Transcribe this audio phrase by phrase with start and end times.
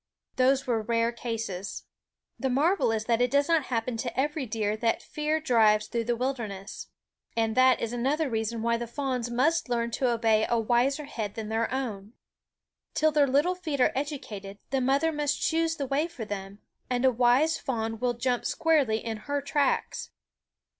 [0.37, 1.83] Those were rare cases.
[2.39, 5.39] THE WOODS The marvel is that it does not happen to every deer that fear
[5.39, 6.87] drives through the wilderness.
[7.37, 11.35] And that is another reason why the fawns must learn to obey a wiser head
[11.35, 12.13] than their own.
[12.95, 16.57] Till their little feet are educated, the mother must choose the way for them;
[16.89, 20.09] and a wise fawn will jump squarely in her tracks.